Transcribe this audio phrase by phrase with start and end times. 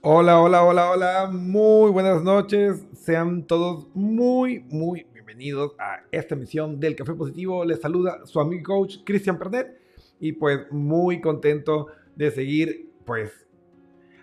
[0.00, 1.28] Hola, hola, hola, hola.
[1.32, 2.86] Muy buenas noches.
[2.92, 7.64] Sean todos muy, muy bienvenidos a esta emisión del Café Positivo.
[7.64, 9.76] Les saluda su amigo coach Cristian Pernet
[10.20, 13.48] y pues muy contento de seguir pues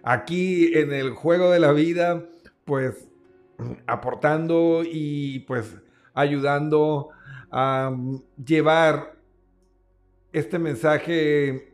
[0.01, 2.25] aquí en el juego de la vida
[2.63, 3.09] pues
[3.85, 5.75] aportando y pues
[6.13, 7.09] ayudando
[7.51, 7.93] a
[8.37, 9.17] llevar
[10.31, 11.73] este mensaje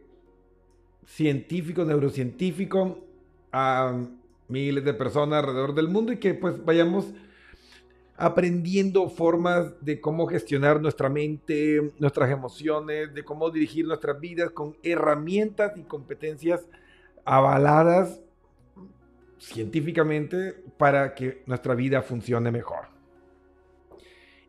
[1.06, 3.11] científico, neurocientífico
[3.52, 3.94] a
[4.48, 7.14] miles de personas alrededor del mundo y que pues vayamos
[8.18, 14.78] aprendiendo formas de cómo gestionar nuestra mente, nuestras emociones, de cómo dirigir nuestras vidas con
[14.84, 16.68] herramientas y competencias
[17.26, 18.22] avaladas
[19.40, 22.90] científicamente para que nuestra vida funcione mejor.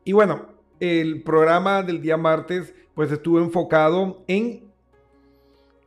[0.04, 0.48] Y bueno,
[0.78, 4.70] el programa del día martes pues estuvo enfocado en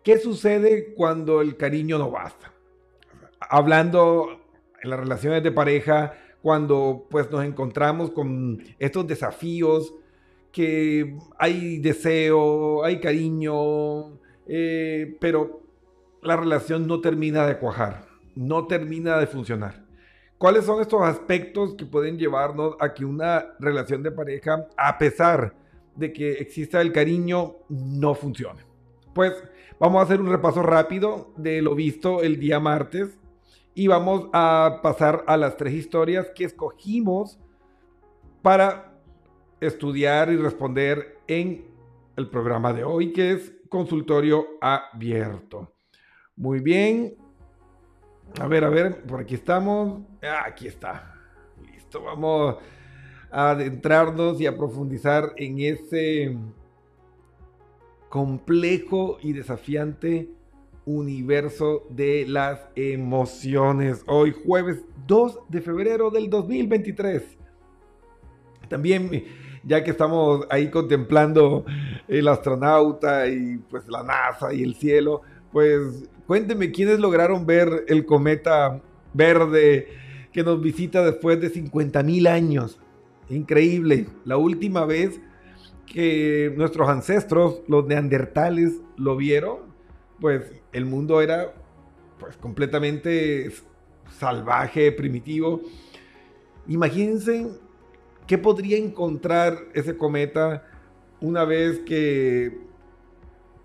[0.01, 2.54] qué sucede cuando el cariño no basta
[3.49, 4.39] hablando
[4.81, 9.93] en las relaciones de pareja, cuando pues nos encontramos con estos desafíos,
[10.51, 15.63] que hay deseo, hay cariño, eh, pero
[16.21, 18.05] la relación no termina de cuajar,
[18.35, 19.83] no termina de funcionar.
[20.37, 25.55] ¿Cuáles son estos aspectos que pueden llevarnos a que una relación de pareja, a pesar
[25.95, 28.61] de que exista el cariño, no funcione?
[29.13, 29.33] Pues
[29.79, 33.17] vamos a hacer un repaso rápido de lo visto el día martes
[33.75, 37.37] y vamos a pasar a las tres historias que escogimos
[38.41, 38.93] para
[39.59, 41.67] estudiar y responder en
[42.15, 45.73] el programa de hoy, que es consultorio abierto.
[46.37, 47.15] Muy bien.
[48.39, 50.03] A ver, a ver, por aquí estamos.
[50.23, 51.13] Ah, aquí está.
[51.61, 52.55] Listo, vamos
[53.29, 56.37] a adentrarnos y a profundizar en ese
[58.07, 60.29] complejo y desafiante
[60.85, 64.03] universo de las emociones.
[64.07, 67.23] Hoy jueves 2 de febrero del 2023.
[68.69, 69.23] También,
[69.63, 71.65] ya que estamos ahí contemplando
[72.07, 75.21] el astronauta y pues la NASA y el cielo,
[75.51, 78.81] pues cuénteme quiénes lograron ver el cometa
[79.13, 79.87] verde
[80.31, 82.79] que nos visita después de 50 mil años.
[83.29, 84.07] Increíble.
[84.25, 85.19] La última vez
[85.85, 89.74] que nuestros ancestros, los neandertales, lo vieron,
[90.19, 91.53] pues el mundo era
[92.19, 93.51] pues completamente
[94.19, 95.61] salvaje, primitivo.
[96.67, 97.47] Imagínense
[98.27, 100.65] qué podría encontrar ese cometa
[101.21, 102.57] una vez que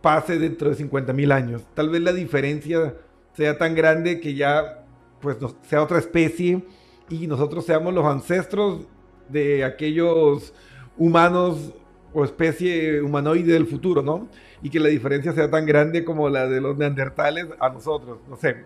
[0.00, 1.66] pase dentro de 50 mil años.
[1.75, 2.94] Tal vez la diferencia
[3.34, 4.84] sea tan grande que ya
[5.21, 6.65] pues sea otra especie
[7.09, 8.87] y nosotros seamos los ancestros
[9.28, 10.55] de aquellos
[10.97, 11.72] humanos
[12.12, 14.28] o especie humanoide del futuro, ¿no?
[14.62, 18.37] Y que la diferencia sea tan grande como la de los neandertales a nosotros, no
[18.37, 18.65] sé.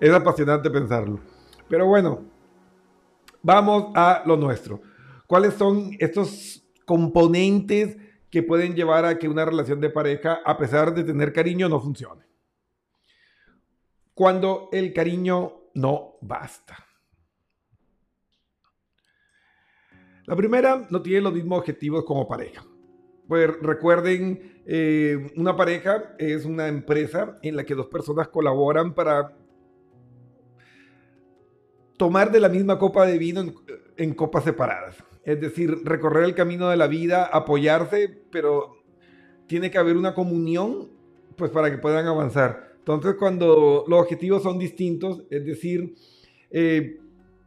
[0.00, 1.20] Es apasionante pensarlo.
[1.68, 2.24] Pero bueno,
[3.42, 4.80] vamos a lo nuestro.
[5.26, 7.96] ¿Cuáles son estos componentes
[8.30, 11.80] que pueden llevar a que una relación de pareja, a pesar de tener cariño, no
[11.80, 12.24] funcione?
[14.14, 16.76] Cuando el cariño no basta.
[20.26, 22.64] La primera no tiene los mismos objetivos como pareja.
[23.28, 29.36] Pues recuerden, eh, una pareja es una empresa en la que dos personas colaboran para
[31.96, 33.44] tomar de la misma copa de vino
[33.96, 34.96] en, copas separadas.
[35.24, 38.76] Es decir, recorrer el camino de la vida, apoyarse, pero
[39.46, 40.90] tiene que haber una comunión
[41.36, 42.74] pues para que puedan avanzar.
[42.78, 45.94] Entonces, cuando los objetivos son distintos, es decir,
[46.50, 46.98] eh,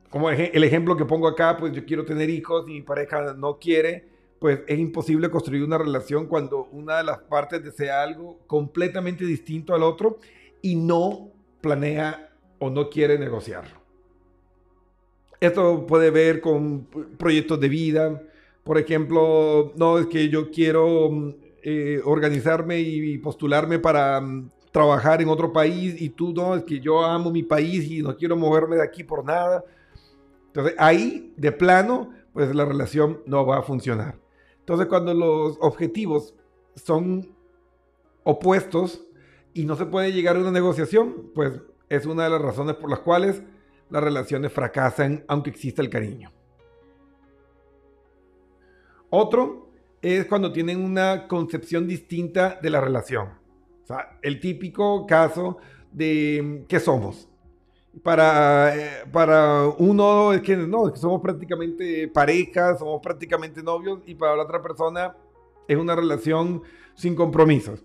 [0.10, 3.58] como el ejemplo que pongo acá, pues yo quiero tener hijos y mi pareja no
[3.58, 9.26] quiere, pues es imposible construir una relación cuando una de las partes desea algo completamente
[9.26, 10.18] distinto al otro
[10.62, 11.30] y no
[11.62, 13.80] planea o no quiere negociarlo.
[15.40, 18.22] Esto puede ver con proyectos de vida,
[18.64, 21.34] por ejemplo, no es que yo quiero
[21.64, 26.80] eh, organizarme y postularme para mm, trabajar en otro país y tú no, es que
[26.80, 29.64] yo amo mi país y no quiero moverme de aquí por nada.
[30.48, 34.16] Entonces ahí, de plano, pues la relación no va a funcionar.
[34.70, 36.36] Entonces, cuando los objetivos
[36.76, 37.36] son
[38.24, 39.04] opuestos
[39.52, 42.92] y no se puede llegar a una negociación, pues es una de las razones por
[42.92, 43.42] las cuales
[43.90, 46.32] las relaciones fracasan aunque exista el cariño.
[49.10, 49.72] Otro
[50.04, 53.30] es cuando tienen una concepción distinta de la relación.
[53.82, 55.58] O sea, el típico caso
[55.92, 57.28] de qué somos
[58.04, 64.36] para, eh, para uno es que no, somos prácticamente parejas, somos prácticamente novios y para
[64.36, 65.16] la otra persona
[65.68, 66.62] es una relación
[66.96, 67.84] sin compromisos.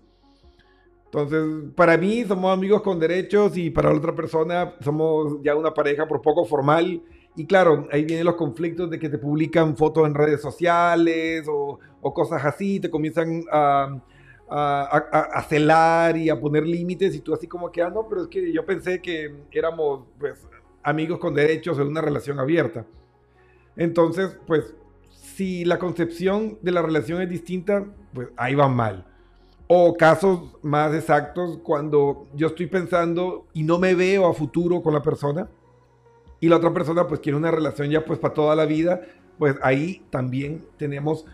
[1.05, 5.73] Entonces, para mí somos amigos con derechos y para la otra persona somos ya una
[5.73, 7.01] pareja por poco formal.
[7.37, 11.79] Y claro, ahí vienen los conflictos de que te publican fotos en redes sociales o,
[12.13, 13.97] cosas así, te comienzan a,
[14.49, 18.27] a, celar y a poner límites y tú así como que, ah, no, pero es
[18.27, 20.47] que yo pensé que éramos pues
[20.83, 22.85] amigos con derechos en una relación abierta.
[23.75, 24.73] Entonces, pues,
[25.09, 29.05] si la concepción de la relación es distinta, pues ahí va mal.
[29.67, 34.93] O casos más exactos cuando yo estoy pensando y no me veo a futuro con
[34.93, 35.49] la persona
[36.39, 39.01] y la otra persona pues quiere una relación ya pues para toda la vida,
[39.39, 41.25] pues ahí también tenemos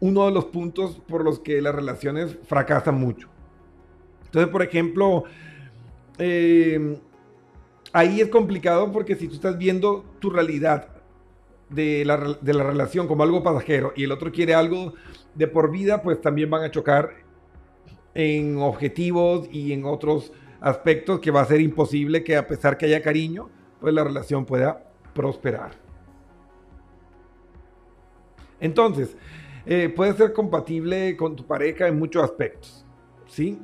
[0.00, 3.28] uno de los puntos por los que las relaciones fracasan mucho.
[4.26, 5.24] Entonces, por ejemplo,
[6.18, 6.96] em,
[7.92, 10.88] ahí es complicado porque si tú estás viendo tu realidad
[11.68, 14.94] de la, de la relación como algo pasajero y el otro quiere algo
[15.34, 17.10] de por vida, pues también van a chocar
[18.14, 22.86] en objetivos y en otros aspectos que va a ser imposible que a pesar que
[22.86, 23.48] haya cariño,
[23.80, 25.72] pues la relación pueda prosperar.
[28.60, 29.16] Entonces,
[29.72, 32.84] eh, puede ser compatible con tu pareja en muchos aspectos,
[33.28, 33.56] ¿sí?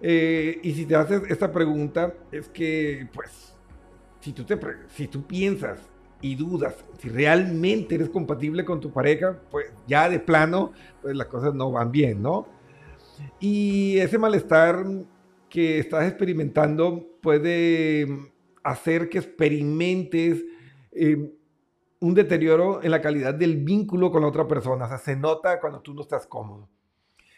[0.00, 3.56] Eh, y si te haces esta pregunta, es que, pues,
[4.20, 4.56] si tú, te,
[4.94, 5.80] si tú piensas
[6.20, 10.70] y dudas si realmente eres compatible con tu pareja, pues ya de plano,
[11.02, 12.46] pues las cosas no van bien, ¿no?
[13.40, 14.86] Y ese malestar
[15.48, 18.06] que estás experimentando puede
[18.62, 20.44] hacer que experimentes
[20.92, 21.32] eh,
[22.02, 24.86] un deterioro en la calidad del vínculo con la otra persona.
[24.86, 26.68] O sea, se nota cuando tú no estás cómodo.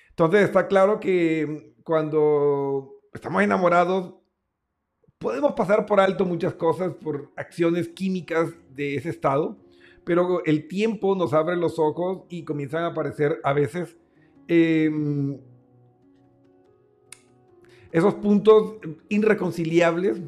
[0.09, 4.15] Entonces está claro que cuando estamos enamorados,
[5.19, 9.59] podemos pasar por alto muchas cosas por acciones químicas de ese estado,
[10.03, 13.99] pero el tiempo nos abre los ojos y comienzan a aparecer a veces
[14.49, 15.39] em,
[17.93, 18.77] esos puntos
[19.11, 20.23] irreconciliables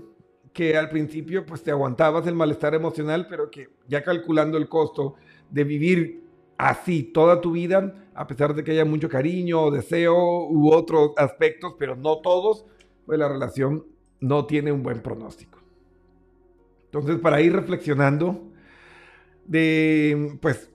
[0.56, 5.17] que al principio pues te aguantabas el malestar emocional, pero que ya calculando el costo
[5.50, 6.25] de vivir
[6.56, 11.75] así toda tu vida, a pesar de que haya mucho cariño, deseo u otros aspectos,
[11.79, 12.64] pero no todos,
[13.05, 13.85] pues la relación
[14.20, 15.58] no tiene un buen pronóstico.
[16.87, 18.50] Entonces, para ir reflexionando
[19.44, 20.70] de pues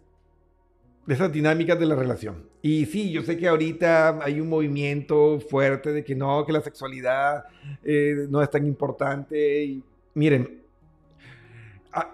[1.07, 2.50] de esas dinámicas de la relación.
[2.61, 6.61] Y sí, yo sé que ahorita hay un movimiento fuerte de que no, que la
[6.61, 7.45] sexualidad
[7.83, 9.63] eh, no es tan importante.
[9.63, 10.61] Y, miren,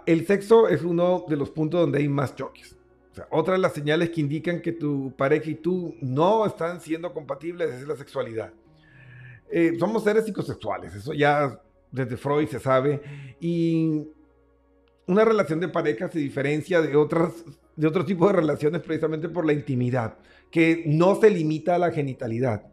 [0.06, 2.78] el sexo es uno de los puntos donde hay más choques.
[3.12, 6.80] O sea, otra de las señales que indican que tu pareja y tú no están
[6.80, 8.54] siendo compatibles es la sexualidad.
[9.52, 11.60] Eh, somos seres psicosexuales, eso ya
[11.92, 13.02] desde Freud se sabe.
[13.42, 14.08] Y
[15.08, 17.34] una relación de pareja se diferencia de otras
[17.78, 20.18] de otro tipo de relaciones precisamente por la intimidad,
[20.52, 22.68] que no se limita a la genitalidad.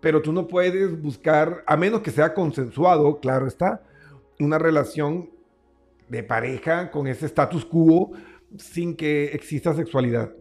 [0.00, 3.82] Pero tú no puedes buscar, a menos que sea consensuado, claro está,
[4.38, 5.30] una relación
[6.08, 8.12] de pareja con ese status quo
[8.58, 10.32] sin que exista sexualidad.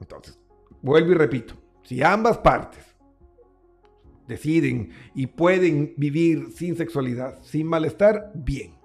[0.00, 0.38] Entonces,
[0.80, 2.84] vuelvo y repito, si ambas partes
[4.26, 8.82] deciden y pueden vivir sin sexualidad, sin malestar, bien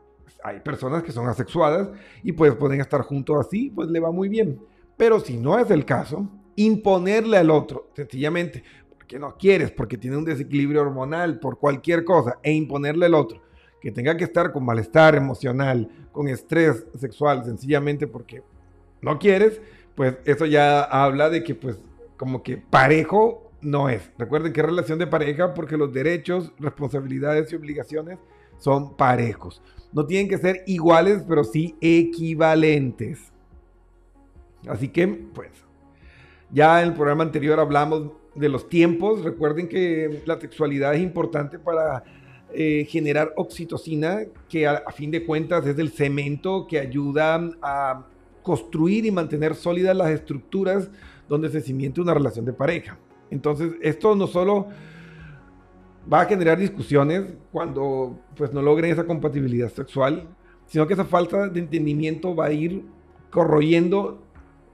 [0.47, 1.89] hay personas que son asexuadas
[2.23, 4.59] y pues pueden estar juntos así, pues le va muy bien.
[4.95, 8.63] Pero si no es el caso, imponerle al otro, sencillamente,
[8.97, 13.41] porque no quieres, porque tiene un desequilibrio hormonal, por cualquier cosa, e imponerle al otro
[13.81, 18.43] que tenga que estar con malestar emocional, con estrés sexual, sencillamente porque
[19.01, 19.61] no quieres,
[19.95, 21.79] pues eso ya habla de que pues
[22.17, 24.11] como que parejo no es.
[24.17, 28.19] Recuerden que relación de pareja porque los derechos, responsabilidades y obligaciones
[28.57, 29.61] son parejos.
[29.93, 33.31] No tienen que ser iguales, pero sí equivalentes.
[34.67, 35.51] Así que, pues,
[36.51, 39.23] ya en el programa anterior hablamos de los tiempos.
[39.23, 42.03] Recuerden que la sexualidad es importante para
[42.53, 48.05] eh, generar oxitocina, que a, fin de cuentas es el cemento que ayuda a
[48.41, 50.89] construir y mantener sólidas las estructuras
[51.27, 52.97] donde se cimienta una relación de pareja.
[53.29, 54.67] Entonces, esto no solo
[56.11, 60.29] va a generar discusiones cuando pues no logren esa compatibilidad sexual,
[60.65, 62.85] sino que esa falta de entendimiento va a ir
[63.29, 64.23] corroyendo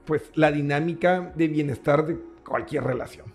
[0.04, 3.26] pues la dinámica de bienestar de cualquier relación.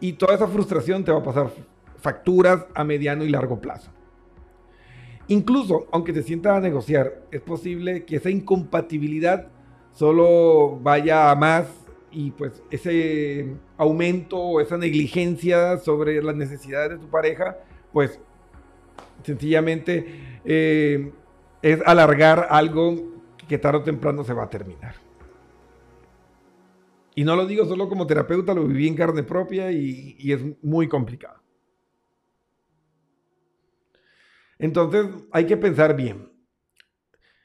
[0.00, 1.50] Y toda esa frustración te va a pasar
[1.98, 3.90] facturas a mediano y largo plazo.
[5.28, 9.48] Incluso, aunque te sientas a negociar, es posible que esa incompatibilidad
[9.92, 11.68] solo vaya a más
[12.10, 17.56] y pues ese aumento o esa negligencia sobre las necesidades de tu pareja,
[17.92, 18.20] pues
[19.22, 21.12] sencillamente eh,
[21.62, 22.96] es alargar algo
[23.48, 24.94] que tarde o temprano se va a terminar.
[27.14, 30.88] Y no lo digo solo como terapeuta, lo viví en carne propia y, es muy
[30.88, 31.42] complicado.
[34.58, 36.30] Entonces hay que pensar bien.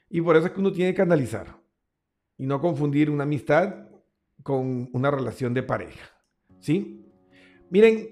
[0.08, 1.60] Y por eso es que uno tiene que analizar
[2.38, 3.88] y no confundir una amistad
[4.42, 6.10] con una relación de pareja.
[6.60, 7.04] ¿Sí?
[7.70, 8.08] Miren,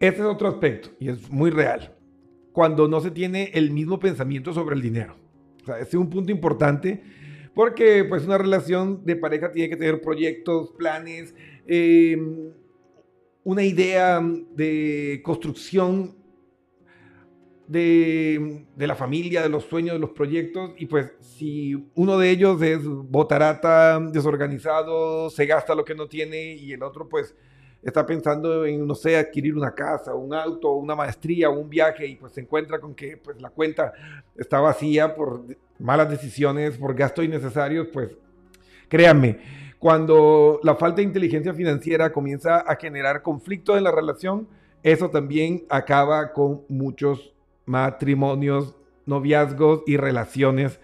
[0.00, 1.94] este es otro aspecto y es muy real.
[2.52, 5.16] Cuando no se tiene el mismo pensamiento sobre el dinero.
[5.66, 7.02] O ese es un punto importante
[7.54, 11.34] porque pues una relación de pareja tiene que tener proyectos, planes,
[11.66, 12.16] eh,
[13.44, 14.20] una idea
[14.54, 16.16] de construcción
[17.66, 22.60] de, la familia, de los sueños, de los proyectos, y pues si uno de ellos
[22.62, 27.34] es botarata, desorganizado, se gasta lo que no tiene, y el otro pues
[27.84, 32.16] está pensando en, no sé, adquirir una casa, un auto, una maestría, un viaje, y
[32.16, 33.92] pues se encuentra con que pues la cuenta
[34.36, 35.44] está vacía por
[35.78, 38.16] malas decisiones, por gastos innecesarios, pues
[38.88, 39.38] créanme,
[39.78, 44.48] cuando la falta de inteligencia financiera comienza a generar conflicto en la relación,
[44.82, 47.34] eso también acaba con muchos
[47.66, 48.76] matrimonios,
[49.06, 50.80] noviazgos y relaciones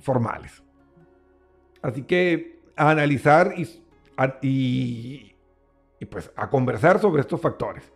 [0.00, 0.62] formales.
[1.80, 3.54] Así que analizar
[4.42, 5.33] y,
[6.06, 7.92] pues a conversar sobre estos factores.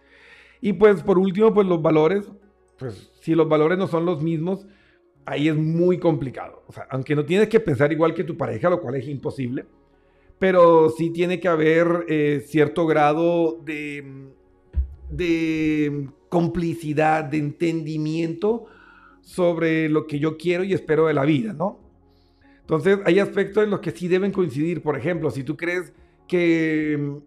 [0.61, 2.31] Y pues por último, pues los valores,
[2.79, 4.67] pues si los valores no son los mismos,
[5.25, 6.65] ahí es muy complicado.
[6.91, 9.67] Aunque no tienes que pensar igual que tu pareja, lo cual es imposible,
[10.39, 14.31] pero sí tiene que haber eh, cierto grado de,
[15.11, 18.67] de complicidad, de entendimiento
[19.21, 21.81] sobre lo que yo quiero y espero de la vida, ¿no?
[22.61, 24.83] Entonces, hay aspectos en los que sí deben coincidir.
[24.83, 25.93] Por ejemplo, si tú crees
[26.27, 27.19] que,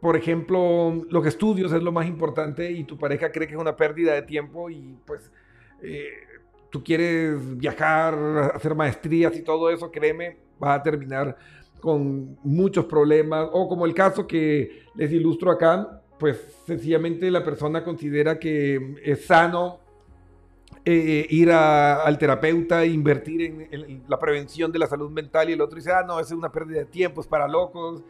[0.00, 3.76] por ejemplo, los estudios es lo más importante y tu pareja cree que es una
[3.76, 5.30] pérdida de tiempo y pues
[5.82, 6.08] eh,
[6.70, 11.36] tú quieres viajar, hacer maestrías y todo eso, créeme, va a terminar
[11.80, 13.48] con muchos problemas.
[13.52, 19.24] O como el caso que les ilustro acá, pues sencillamente la persona considera que es
[19.24, 19.80] sano
[20.84, 25.60] eh, ir al terapeuta e invertir en, la prevención de la salud mental y el
[25.60, 28.04] otro dice, ah, no, es una pérdida de tiempo, es para locos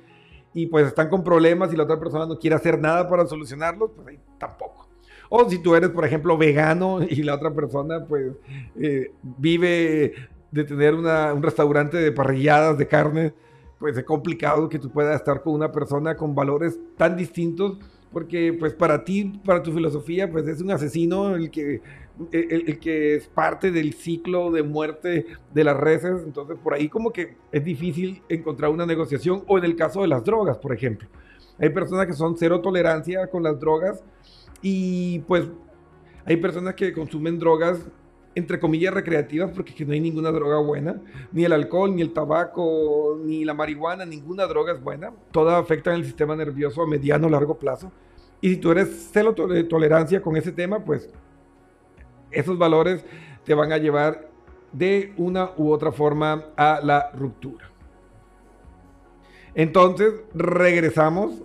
[0.54, 3.90] y pues están con problemas y la otra persona no quiere hacer nada para solucionarlos,
[3.94, 4.88] pues ahí tampoco.
[5.28, 8.32] O si tú eres, por ejemplo, vegano y la otra persona pues
[8.80, 10.14] eh, vive
[10.50, 13.34] de tener un restaurante de parrilladas de carne,
[13.78, 17.78] pues es complicado que tú puedas estar con una persona con valores tan distintos
[18.12, 21.82] porque pues para ti, para tu filosofía, pues es un asesino el que,
[22.32, 27.12] el, que es parte del ciclo de muerte de las reses, entonces por ahí como
[27.12, 31.08] que es difícil encontrar una negociación, o en el caso de las drogas, por ejemplo.
[31.58, 34.02] Hay personas que son cero tolerancia con las drogas
[34.62, 35.48] y pues
[36.24, 37.80] hay personas que consumen drogas
[38.34, 41.00] entre comillas recreativas porque no hay ninguna droga buena,
[41.32, 45.94] ni el alcohol, ni el tabaco, ni la marihuana, ninguna droga es buena, todas afectan
[45.94, 47.90] el sistema nervioso a mediano largo plazo.
[48.40, 51.10] Y si tú eres celo de tolerancia con ese tema, pues
[52.30, 53.04] esos valores
[53.44, 54.28] te van a llevar
[54.72, 57.70] de una u otra forma a la ruptura.
[59.54, 61.42] Entonces, regresamos.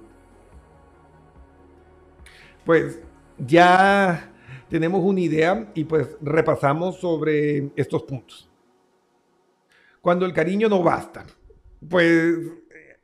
[2.65, 3.01] Pues
[3.37, 4.31] ya
[4.69, 8.49] tenemos una idea y pues repasamos sobre estos puntos.
[10.01, 11.25] Cuando el cariño no basta,
[11.89, 12.37] pues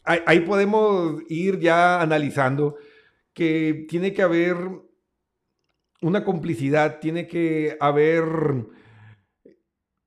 [0.04, 2.78] ahí podemos ir ya analizando
[3.34, 4.58] que tiene que haber
[6.02, 8.24] una complicidad, tiene que haber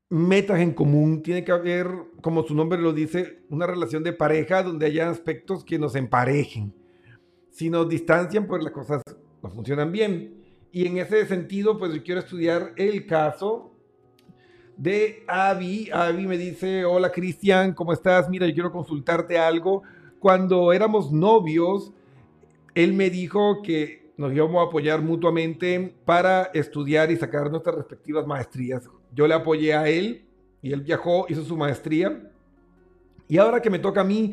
[0.08, 1.88] metas en común, tiene que haber,
[2.20, 6.74] como su nombre lo dice, una relación de pareja donde haya aspectos que nos emparejen.
[7.50, 9.02] Si nos distancian, pues las cosas
[9.42, 10.42] no funcionan bien.
[10.70, 13.74] Y en ese sentido, pues yo quiero estudiar el caso
[14.76, 15.90] de Avi.
[15.92, 18.28] Avi me dice, hola Cristian, ¿cómo estás?
[18.28, 19.82] Mira, yo quiero consultarte algo.
[20.18, 21.92] Cuando éramos novios,
[22.74, 28.24] él me dijo que nos íbamos a apoyar mutuamente para estudiar y sacar nuestras respectivas
[28.24, 28.88] maestrías.
[29.12, 30.24] Yo le apoyé a él
[30.62, 32.30] y él viajó, hizo su maestría.
[33.26, 34.32] Y ahora que me toca a mí,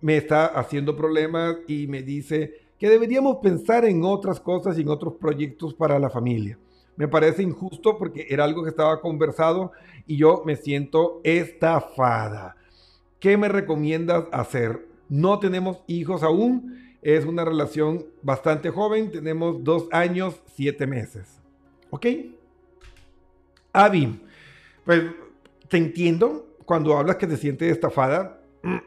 [0.00, 4.88] me está haciendo problemas y me dice, que deberíamos pensar en otras cosas y en
[4.88, 6.58] otros proyectos para la familia.
[6.96, 9.72] Me parece injusto porque era algo que estaba conversado
[10.06, 12.56] y yo me siento estafada.
[13.20, 14.88] ¿Qué me recomiendas hacer?
[15.10, 21.40] No tenemos hijos aún, es una relación bastante joven, tenemos dos años, siete meses.
[21.90, 22.04] ¿Ok?
[23.72, 24.20] Avi,
[24.84, 25.04] pues
[25.68, 28.42] te entiendo cuando hablas que te sientes estafada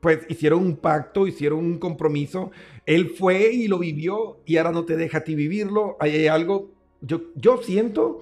[0.00, 2.50] pues hicieron un pacto, hicieron un compromiso.
[2.84, 5.96] Él fue y lo vivió y ahora no te deja a ti vivirlo.
[6.00, 6.70] Hay algo,
[7.00, 8.20] yo, yo siento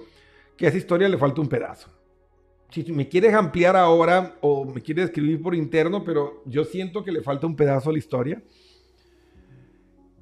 [0.55, 1.89] que a esa historia le falta un pedazo.
[2.69, 7.11] si me quieres ampliar ahora o me quieres escribir por interno, pero yo siento que
[7.11, 8.41] le falta un pedazo a la historia.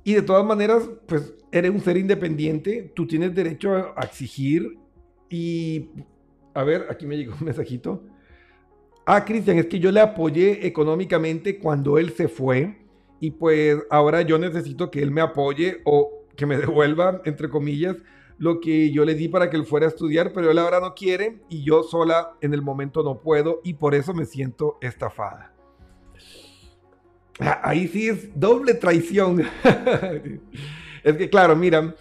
[0.10, 4.80] Y de todas maneras, pues eres un ser independiente, tú tienes derecho a exigir
[5.30, 5.92] y...
[6.56, 8.02] A ver, aquí me llegó un mensajito.
[9.06, 12.80] Ah, Cristian, es que yo le apoyé económicamente cuando él se fue
[13.20, 17.96] y pues ahora yo necesito que él me apoye o que me devuelva, entre comillas,
[18.40, 20.96] lo que yo le di para que él fuera a estudiar, pero él ahora no
[20.96, 25.54] quiere y yo sola en el momento no puedo y por eso me siento estafada.
[27.40, 29.42] Ah, ahí sí es doble traición.
[31.04, 31.96] es que claro, mira,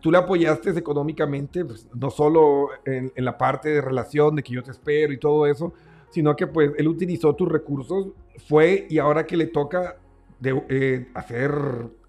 [0.00, 4.62] tú le apoyaste económicamente, pues, no solo en, la parte de relación, de que yo
[4.62, 5.72] te espero y todo eso,
[6.10, 8.08] sino que pues él utilizó tus recursos,
[8.48, 9.96] fue y ahora que le toca
[10.44, 11.52] eh, hacer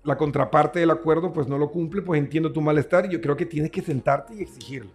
[0.03, 3.35] la contraparte del acuerdo pues no lo cumple, pues entiendo tu malestar y yo creo
[3.35, 4.91] que tienes que sentarte y exigirlo.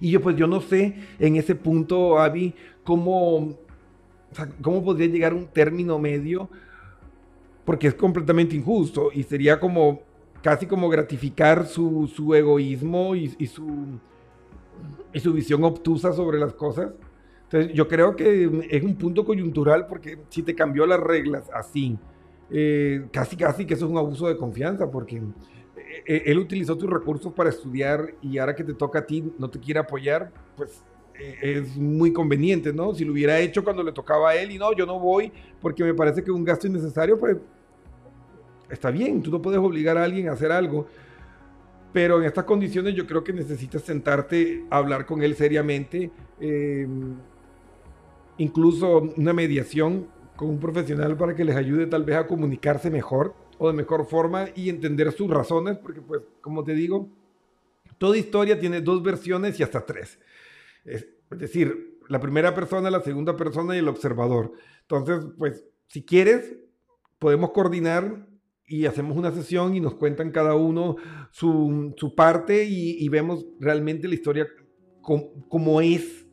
[0.00, 2.54] Y yo pues yo no sé en ese punto, Avi,
[2.84, 3.58] cómo,
[4.60, 6.48] cómo podría llegar a un término medio,
[7.64, 10.00] porque es completamente injusto y sería como
[10.42, 13.98] casi como gratificar su, su egoísmo y, y, su,
[15.12, 16.90] y su visión obtusa sobre las cosas.
[17.44, 21.98] Entonces yo creo que es un punto coyuntural porque si te cambió las reglas así,
[22.50, 25.22] eh, casi casi que eso es un abuso de confianza porque eh,
[26.06, 29.48] eh, él utilizó tus recursos para estudiar y ahora que te toca a ti no
[29.48, 30.82] te quiere apoyar, pues
[31.18, 32.94] es muy conveniente, ¿no?
[32.94, 35.84] Si lo hubiera hecho cuando le tocaba a él y no, yo no voy porque
[35.84, 37.36] me parece que un gasto innecesario, pues
[38.70, 40.86] está bien, tú no puedes obligar a alguien a hacer algo.
[41.92, 46.10] Pero en estas condiciones yo creo que necesitas sentarte a hablar con él seriamente,
[48.38, 53.34] incluso una mediación con un profesional para que les ayude tal vez a comunicarse mejor
[53.58, 57.08] o de mejor forma y entender sus razones, porque pues como te digo,
[57.98, 60.18] toda historia tiene dos versiones y hasta tres.
[60.84, 64.52] Es, decir, la primera persona, la segunda persona y el observador.
[64.82, 66.56] Entonces, pues si quieres,
[67.18, 68.26] podemos coordinar
[68.66, 70.96] y hacemos una sesión y nos cuentan cada uno
[71.30, 74.46] su, su parte y, vemos realmente la historia
[75.02, 76.26] como es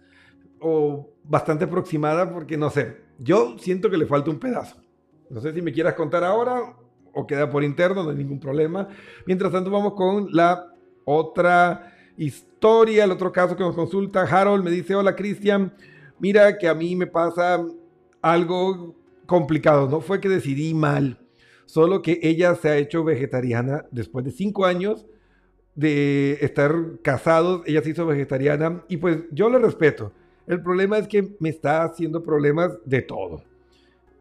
[0.60, 4.82] o bastante aproximada porque no sé, yo siento que le falta un pedazo.
[5.30, 6.76] No sé si me quieras contar ahora
[7.14, 8.88] o queda por interno, no hay ningún problema.
[9.26, 10.74] Mientras tanto, vamos con la
[11.06, 14.22] otra historia, el otro caso que nos consulta.
[14.24, 15.74] Harold me dice, hola Cristian,
[16.20, 17.66] mira que a mí me pasa
[18.22, 19.90] algo complicado.
[19.90, 21.20] No fue que decidí mal,
[21.66, 25.08] solo que ella se ha hecho vegetariana después de cinco años
[25.76, 27.62] de estar casados.
[27.66, 30.12] Ella se hizo vegetariana y pues yo le respeto.
[30.46, 33.44] El problema es que me está haciendo problemas de todo.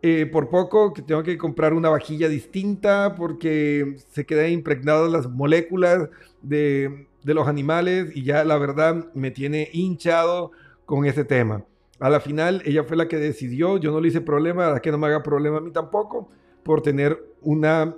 [0.01, 5.29] Eh, por poco que tengo que comprar una vajilla distinta porque se quedan impregnadas las
[5.29, 6.09] moléculas
[6.41, 10.53] de, los animales y ya la verdad me tiene hinchado
[10.87, 11.65] con ese tema.
[12.01, 14.91] A la final ella fue la que decidió, yo no le hice problema, a que
[14.91, 16.31] no me haga problema a mí tampoco,
[16.63, 17.97] por tener una,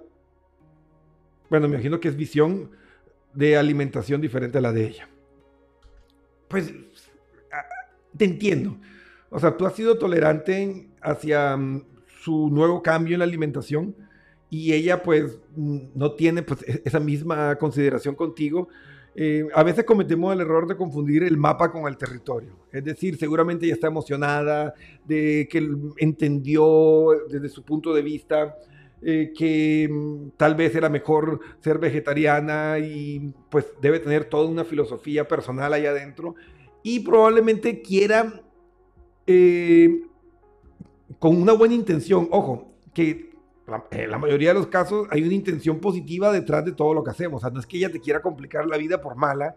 [1.49, 2.71] bueno, me imagino que es visión
[3.35, 5.09] de alimentación diferente a la de ella.
[6.49, 6.73] Pues
[8.17, 8.77] te entiendo.
[9.31, 11.85] O sea, tú has sido tolerante hacia mm,
[12.23, 13.95] su nuevo cambio en la alimentación
[14.51, 18.69] y ella pues mm, no tiene pues e-, esa misma consideración contigo.
[19.15, 22.57] Eh, a veces cometemos el error de confundir el mapa con el territorio.
[22.73, 25.69] Es decir, seguramente ella está emocionada de que
[25.99, 28.57] entendió desde su punto de vista
[29.03, 34.65] eh, que mm, tal vez era mejor ser vegetariana y pues debe tener toda una
[34.65, 36.35] filosofía personal ahí adentro
[36.83, 38.43] y probablemente quiera,
[39.27, 40.03] eh,
[41.19, 43.30] con una buena intención, ojo, que
[43.91, 47.11] en la mayoría de los casos hay una intención positiva detrás de todo lo que
[47.11, 47.39] hacemos.
[47.39, 49.57] O sea, no es que ella te quiera complicar la vida por mala,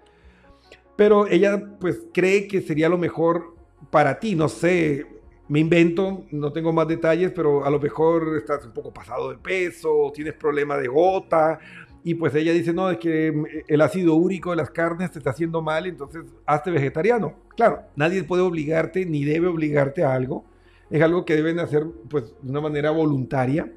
[0.95, 3.55] pero ella pues cree que sería lo mejor
[3.89, 4.35] para ti.
[4.35, 5.05] No sé,
[5.47, 9.37] me invento, no tengo más detalles, pero a lo mejor estás un poco pasado de
[9.37, 11.59] peso, tienes problema de gota,
[12.03, 15.29] y pues ella dice, no, es que el ácido úrico de las carnes te está
[15.29, 17.33] haciendo mal, entonces hazte vegetariano.
[17.55, 20.43] Claro, nadie puede obligarte ni debe obligarte a algo.
[20.89, 23.71] Es algo que deben hacer pues de una manera voluntaria.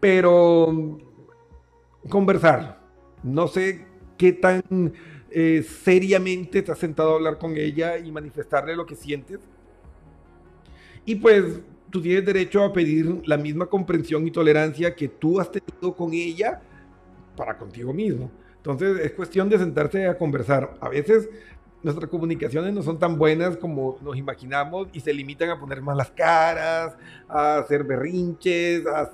[0.00, 0.98] Pero
[2.08, 2.80] conversar.
[3.22, 4.62] No sé qué tan
[5.30, 9.40] eh, seriamente te has sentado a hablar con ella y manifestarle lo que sientes.
[11.04, 15.50] Y pues tú tienes derecho a pedir la misma comprensión y tolerancia que tú has
[15.50, 16.60] tenido con ella
[17.36, 18.30] para contigo mismo.
[18.56, 20.76] Entonces es cuestión de sentarse a conversar.
[20.80, 21.28] A veces
[21.82, 26.10] nuestras comunicaciones no son tan buenas como nos imaginamos y se limitan a poner malas
[26.10, 26.96] caras,
[27.28, 29.10] a hacer berrinches, a,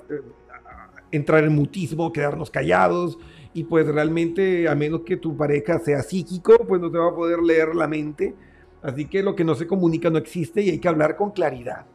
[1.15, 3.17] entrar en mutismo, quedarnos callados.
[3.53, 7.15] Y pues realmente, a menos que tu pareja sea psíquico, pues no te va a
[7.15, 8.35] poder leer la mente.
[8.81, 11.85] Así que lo que no se comunica no existe y hay que hablar con claridad.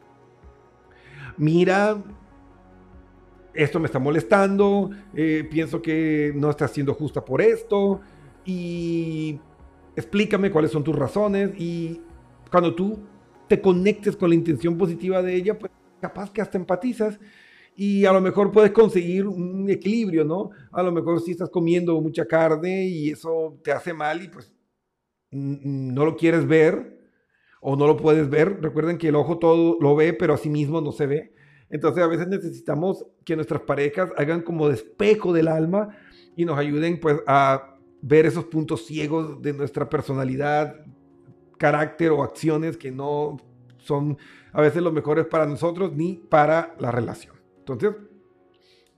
[1.37, 2.03] Mira,
[3.55, 8.01] esto me está molestando, eh, pienso que no estás siendo justa por esto
[8.45, 9.39] y
[9.97, 12.01] explícame cuáles son tus razones y
[12.51, 12.99] cuando tú
[13.49, 17.19] te conectes con la intención positiva de ella, pues capaz que hasta empatizas
[17.83, 20.51] y a lo mejor puedes conseguir un equilibrio, ¿no?
[20.71, 24.53] A lo mejor si estás comiendo mucha carne y eso te hace mal y pues
[25.31, 27.01] no lo quieres ver
[27.63, 28.61] o no lo puedes ver.
[28.61, 31.33] Recuerden que el ojo todo lo ve, pero a sí mismo no se ve.
[31.71, 35.97] Entonces a veces necesitamos que nuestras parejas hagan como despejo del alma
[36.37, 40.85] y nos ayuden pues a ver esos puntos ciegos de nuestra personalidad,
[41.57, 43.39] carácter o acciones que no
[43.79, 44.19] son
[44.53, 47.40] a veces los mejores para nosotros ni para la relación.
[47.73, 48.01] Entonces,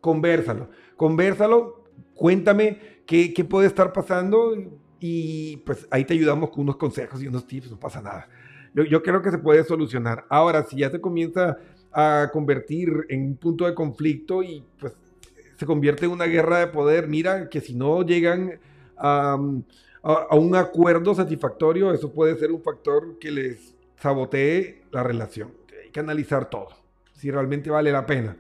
[0.01, 4.55] conversalo, conversalo, cuéntame qué, puede estar pasando
[5.01, 8.29] y pues ahí te ayudamos con unos consejos y unos tips, no pasa nada.
[8.75, 10.25] Yo, yo creo que se puede solucionar.
[10.29, 11.59] Ahora, si ya se comienza
[11.93, 14.95] a convertir en un punto de conflicto y pues
[15.59, 18.59] se convierte en una guerra de poder, mira que si no llegan
[18.97, 19.39] a,
[20.03, 25.53] a, un acuerdo satisfactorio, eso puede ser un factor que les sabotee la relación.
[25.83, 26.69] Hay que analizar todo,
[27.13, 28.37] si realmente vale la pena.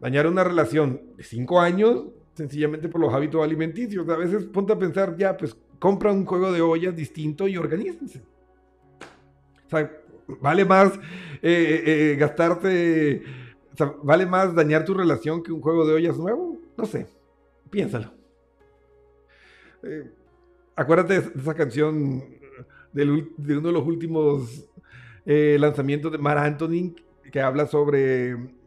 [0.00, 4.08] Dañar una relación de cinco años, sencillamente por los hábitos alimenticios.
[4.08, 8.22] A veces ponte a pensar, ya, pues compra un juego de ollas distinto y organícense.
[9.66, 9.90] O sea,
[10.40, 11.00] vale más eh,
[11.42, 13.22] eh, eh, gastarte,
[14.02, 16.58] vale más dañar tu relación que un juego de ollas nuevo.
[16.76, 17.06] No sé,
[17.70, 18.12] piénsalo.
[20.76, 22.24] acuérdate de esa canción
[22.92, 24.68] de uno de los últimos
[25.24, 26.94] lanzamientos de Mar Anthony
[27.30, 28.59] que habla sobre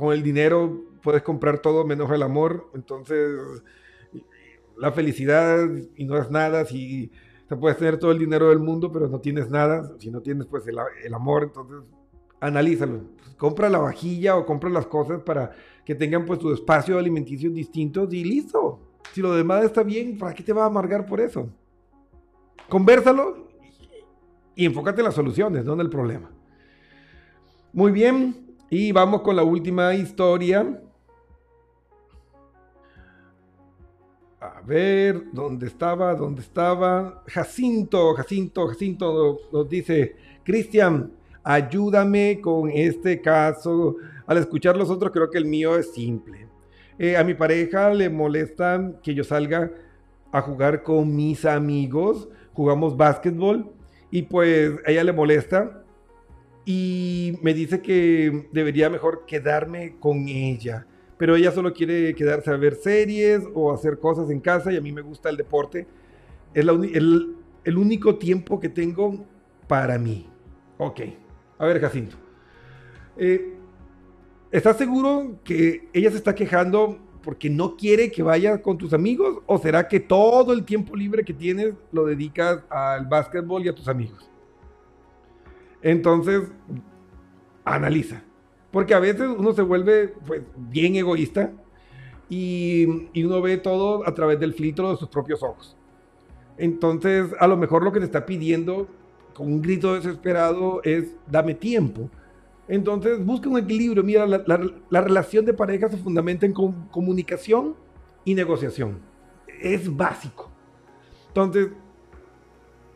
[0.00, 2.70] con el dinero puedes comprar todo menos el amor.
[2.74, 3.62] Entonces,
[4.76, 7.12] la felicidad y no es nada si
[7.48, 10.46] te puedes tener todo el dinero del mundo, pero no tienes nada, si no tienes
[10.46, 11.78] pues el, amor, entonces
[12.40, 13.02] analízalo.
[13.36, 15.50] compra la vajilla o compra las cosas para
[15.84, 18.80] que tengan pues tu espacio alimenticio distintos y listo.
[19.12, 21.50] Si lo demás está bien, ¿para qué te va a amargar por eso?
[22.68, 23.48] Conversalo
[24.54, 26.30] y enfócate en las soluciones, no en el problema.
[27.72, 30.80] Muy bien, y vamos con la última historia
[34.40, 36.14] A ver, ¿dónde estaba?
[36.14, 37.22] ¿Dónde estaba?
[37.26, 41.12] Jacinto, Jacinto, Jacinto nos dice, Cristian,
[41.44, 43.96] ayúdame con este caso.
[44.26, 46.48] Al escuchar los otros, creo que el mío es simple.
[46.98, 49.72] Eh, a mi pareja le molesta que yo salga
[50.32, 52.26] a jugar con mis amigos.
[52.54, 53.70] Jugamos básquetbol
[54.10, 55.79] y pues a ella le molesta
[56.70, 60.86] y me dice que debería mejor quedarme con ella
[61.20, 64.80] pero ella solo quiere quedarse a ver series o hacer cosas en casa y a
[64.80, 65.86] mí me gusta el deporte.
[66.54, 69.26] Es el, único tiempo que tengo
[69.68, 70.26] para mí.
[70.78, 71.00] Ok,
[71.58, 72.16] a ver Jacinto.
[73.18, 73.52] Eh,
[74.50, 79.42] ¿Estás seguro que ella se está quejando porque no quiere que vayas con tus amigos?
[79.44, 83.74] ¿O será que todo el tiempo libre que tienes lo dedicas al básquetbol y a
[83.74, 84.29] tus amigos?
[85.82, 86.42] Entonces,
[87.64, 88.22] analiza.
[88.70, 91.52] Porque a veces uno se vuelve pues, bien egoísta
[92.28, 95.76] y, y, uno ve todo a través del filtro de sus propios ojos.
[96.56, 98.86] Entonces, a lo mejor lo que te está pidiendo
[99.34, 102.08] con un grito desesperado es dame tiempo.
[102.68, 104.04] Entonces, busca un equilibrio.
[104.04, 107.74] Mira, la, la, relación de pareja se fundamenta en comunicación
[108.24, 109.00] y negociación.
[109.60, 110.50] Es básico.
[111.28, 111.70] Entonces,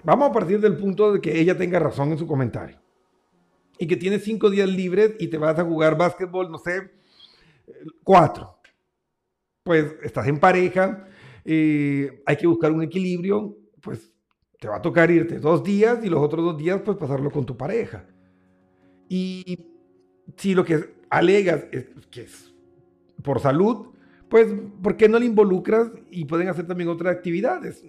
[0.04, 2.78] vamos a partir del punto de que ella tenga razón en su comentario
[3.78, 6.90] y que tienes cinco días libres y te vas a jugar básquetbol, no sé,
[8.02, 8.58] cuatro.
[9.62, 11.08] Pues estás en pareja,
[11.44, 14.12] eh, hay que buscar un equilibrio, pues
[14.60, 17.44] te va a tocar irte dos días y los otros dos días pues pasarlo con
[17.44, 18.06] tu pareja.
[19.08, 19.66] Y
[20.36, 22.54] si lo que alegas es que es
[23.22, 23.88] por salud,
[24.28, 24.48] pues
[24.82, 27.84] ¿por qué no le involucras y pueden hacer también otras actividades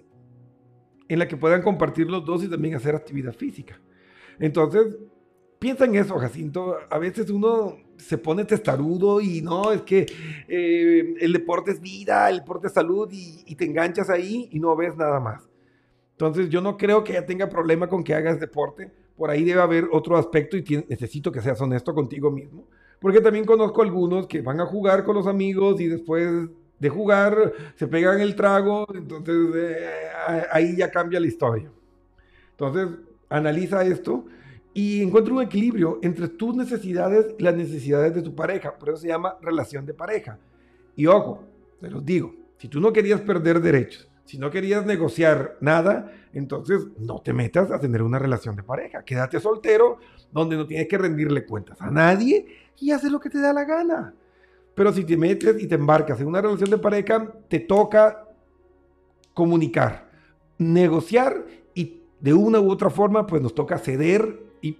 [1.08, 3.80] en las que puedan compartir los dos y también hacer actividad física?
[4.38, 4.96] Entonces,
[5.58, 6.76] piensa en eso, Jacinto.
[6.90, 10.06] A veces uno se pone testarudo y no, es que
[10.48, 14.76] eh, el deporte es vida, el deporte es salud y, te enganchas ahí y no
[14.76, 15.48] ves nada más.
[16.12, 18.90] Entonces yo no creo que ella tenga problema con que hagas deporte.
[19.16, 22.66] Por ahí debe haber otro aspecto y necesito que seas honesto contigo mismo.
[23.00, 27.52] Porque también conozco algunos que van a jugar con los amigos y después de jugar
[27.76, 29.88] se pegan el trago, entonces eh,
[30.50, 31.70] ahí ya cambia la historia.
[32.50, 32.88] Entonces,
[33.28, 34.24] analiza esto
[34.72, 38.74] y encuentra un equilibrio entre tus necesidades y las necesidades de tu pareja.
[38.76, 40.38] Por eso se llama relación de pareja.
[40.94, 41.44] Y ojo,
[41.80, 46.88] te los digo, si tú no querías perder derechos, Si no querías negociar nada, entonces
[46.98, 49.04] no te metas a tener una relación de pareja.
[49.04, 49.98] Quédate soltero,
[50.32, 52.44] donde no tienes que rendirle cuentas a nadie
[52.80, 54.14] y hacer lo que te da la gana.
[54.76, 58.28] Pero si te metes y te embarcas en una relación de pareja, te toca
[59.32, 60.10] comunicar,
[60.58, 64.78] negociar y de una u otra forma, pues nos toca ceder y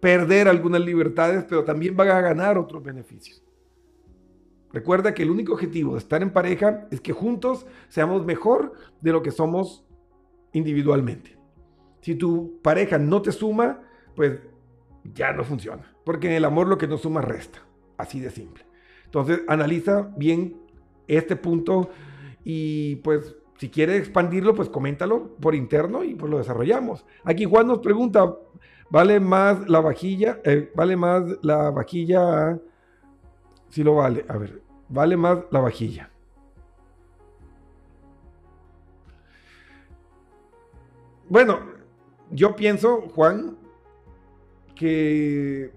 [0.00, 3.44] perder algunas libertades, pero también van a ganar otros beneficios.
[4.72, 9.12] Recuerda que el único objetivo de estar en pareja es que juntos seamos mejor de
[9.12, 9.84] lo que somos
[10.54, 11.36] individualmente.
[12.00, 13.82] Si tu pareja no te suma,
[14.16, 14.40] pues
[15.12, 15.94] ya no funciona.
[16.06, 17.60] Porque en el amor lo que no suma resta.
[17.96, 18.64] Así de simple.
[19.04, 20.56] Entonces, analiza bien
[21.06, 21.90] este punto
[22.44, 27.04] y pues si quieres expandirlo, pues coméntalo por interno y pues lo desarrollamos.
[27.22, 28.34] Aquí Juan nos pregunta,
[28.90, 30.40] ¿vale más la vajilla?
[30.44, 32.58] Eh, ¿Vale más la vajilla?
[33.68, 34.24] Si lo vale.
[34.28, 36.10] A ver, vale más la vajilla.
[41.28, 41.60] Bueno,
[42.30, 43.56] yo pienso, Juan,
[44.74, 45.72] que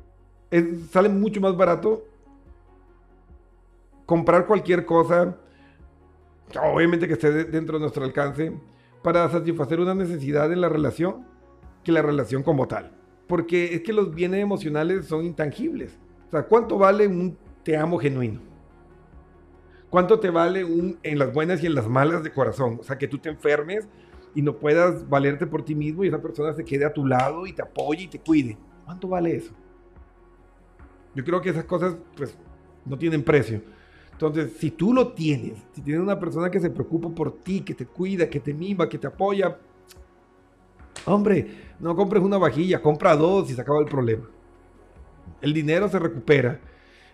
[0.91, 2.03] sale mucho más barato
[4.05, 5.35] comprar cualquier cosa,
[6.61, 8.53] obviamente que esté dentro de nuestro alcance,
[9.01, 11.25] para satisfacer una necesidad en la relación
[11.83, 12.91] que la relación como tal.
[13.27, 15.97] Porque es que los bienes emocionales son intangibles.
[16.27, 18.39] O sea, ¿cuánto vale un te amo genuino?
[19.89, 22.77] ¿Cuánto te vale un en las buenas y en las malas de corazón?
[22.79, 23.87] O sea, que tú te enfermes
[24.33, 27.47] y no puedas valerte por ti mismo y esa persona se quede a tu lado
[27.47, 28.57] y te apoye y te cuide.
[28.83, 29.53] ¿Cuánto vale eso?
[31.15, 32.37] Yo creo que esas cosas, pues,
[32.85, 33.61] no tienen precio.
[34.11, 37.73] Entonces, si tú lo tienes, si tienes una persona que se preocupa por ti, que
[37.73, 39.57] te cuida, que te mima, que te apoya,
[41.05, 41.47] hombre,
[41.79, 44.25] no compres una vajilla, compra dos y se acaba el problema.
[45.41, 46.59] El dinero se recupera.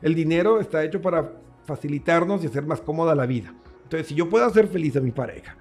[0.02, 1.32] El dinero está hecho para
[1.66, 3.54] facilitarnos y hacer más cómoda la vida.
[3.84, 5.56] Entonces, si yo puedo hacer feliz a mi pareja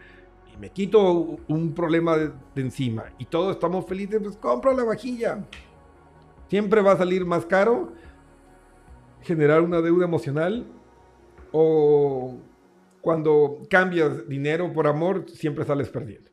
[0.53, 5.45] y me quito un problema de, encima y todos estamos felices, pues compra la vajilla.
[6.49, 7.93] Siempre va a salir más caro
[9.23, 10.67] generar una deuda emocional
[11.53, 12.39] o
[13.01, 16.31] cuando cambias dinero por amor, siempre sales perdiendo.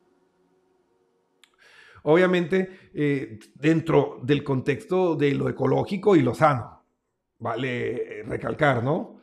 [2.04, 6.84] Obviamente, eh, dentro del contexto de lo ecológico y lo sano,
[7.40, 9.22] vale recalcar, ¿no?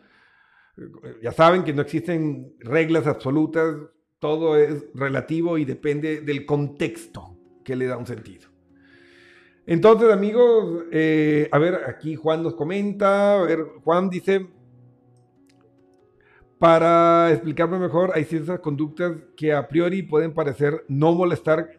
[1.22, 3.76] Ya saben que no existen reglas absolutas,
[4.18, 8.53] todo es relativo y depende del contexto que le da un sentido.
[9.66, 14.46] Entonces, amigos, eh, a ver, aquí Juan nos comenta, a ver, Juan dice,
[16.58, 21.78] para explicarme mejor, hay ciertas conductas que a priori pueden parecer no molestar.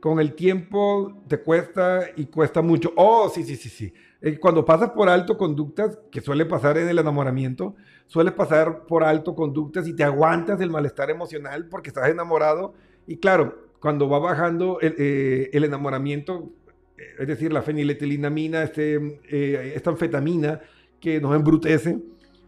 [0.00, 2.90] Con el tiempo te cuesta y cuesta mucho.
[2.96, 3.92] Oh, sí, sí, sí, sí.
[4.22, 7.74] Eh, cuando pasas por alto conductas, que suele pasar en el enamoramiento,
[8.06, 12.72] suele pasar por alto conductas y te aguantas el malestar emocional porque estás enamorado.
[13.06, 16.50] Y claro, cuando va bajando el, eh, enamoramiento,
[17.18, 20.60] es decir, la feniletilinamina, este, eh, esta anfetamina
[21.00, 21.98] que nos embrutece,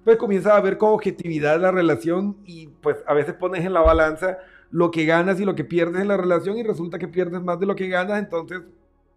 [0.04, 3.80] pues comienzas a ver con objetividad la relación y pues a veces pones en la
[3.80, 4.38] balanza
[4.70, 7.60] lo que ganas y lo que pierdes en la relación y resulta que pierdes más
[7.60, 8.62] de lo que ganas, entonces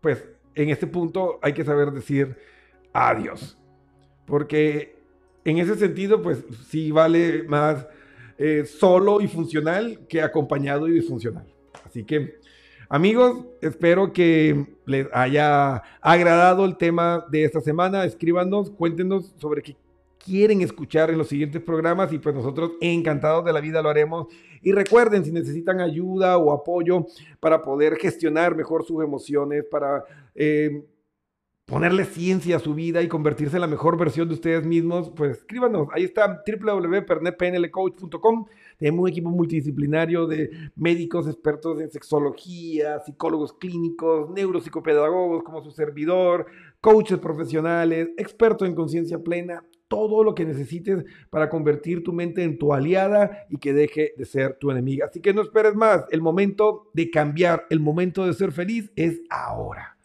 [0.02, 2.38] pues en este punto hay que saber decir
[2.93, 3.58] adiós.
[4.26, 4.95] Porque
[5.43, 7.88] en ese sentido pues sí vale más
[8.38, 11.45] eh, solo y funcional que acompañado y disfuncional.
[11.86, 12.39] Así que
[12.89, 18.06] amigos, espero que les haya agradado el tema de esta semana.
[18.06, 19.78] Escríbanos, cuéntenos sobre qué
[20.26, 24.28] quieren escuchar en los siguientes programas y pues nosotros encantados de la vida lo haremos.
[24.62, 27.06] Y recuerden, si necesitan ayuda o apoyo
[27.39, 30.84] para poder gestionar mejor sus emociones, para eh,
[31.65, 35.38] ponerle ciencia a su vida y convertirse en la mejor versión de ustedes mismos, pues
[35.38, 35.89] escríbanos.
[35.91, 38.45] Ahí está www.pernetpnlcoach.com.
[38.78, 46.46] Tenemos un equipo multidisciplinario de médicos expertos en sexología, psicólogos clínicos, neuropsicopedagogos como su servidor,
[46.82, 52.58] coaches profesionales, expertos en conciencia plena todo lo que necesites para convertir tu mente en
[52.58, 55.06] tu aliada y que deje de ser tu enemiga.
[55.06, 59.22] Así que no esperes más, el momento de cambiar, el momento de ser feliz es
[59.30, 59.96] ahora.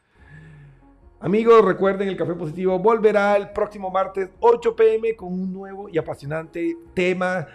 [1.22, 5.98] Amigos, recuerden, el Café Positivo volverá el próximo martes 8 pm con un nuevo y
[5.98, 7.46] apasionante tema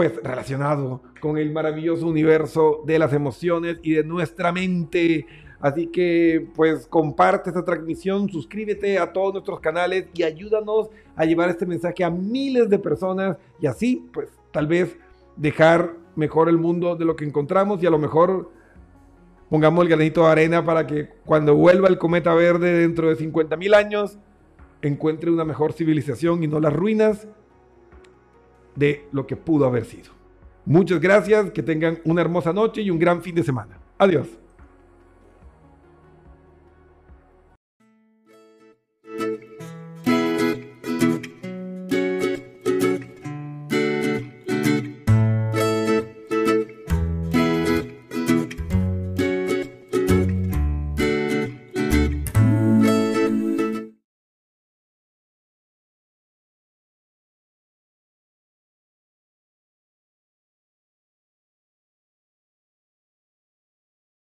[0.00, 5.26] pues relacionado con el maravilloso universo de las emociones y de nuestra mente.
[5.60, 11.50] Así que pues comparte esta transmisión, suscríbete a todos nuestros canales y ayúdanos a llevar
[11.50, 14.96] este mensaje a miles de personas y así pues tal vez
[15.36, 18.50] dejar mejor el mundo de lo que encontramos y a lo mejor
[19.50, 23.54] pongamos el granito de arena para que cuando vuelva el cometa verde dentro de 50
[23.58, 24.18] mil años
[24.80, 27.28] encuentre una mejor civilización y no las ruinas
[28.80, 30.10] de lo que pudo haber sido.
[30.64, 33.78] Muchas gracias, que tengan una hermosa noche y un gran fin de semana.
[33.98, 34.39] Adiós.